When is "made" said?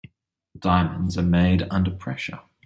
1.21-1.67